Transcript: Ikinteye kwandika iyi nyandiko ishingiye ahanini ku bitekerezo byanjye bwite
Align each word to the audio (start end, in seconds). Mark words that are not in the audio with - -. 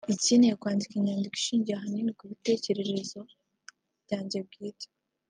Ikinteye 0.13 0.53
kwandika 0.61 0.91
iyi 0.93 1.05
nyandiko 1.07 1.33
ishingiye 1.37 1.75
ahanini 1.77 2.11
ku 2.17 2.23
bitekerezo 2.31 3.19
byanjye 4.03 4.37
bwite 4.47 4.87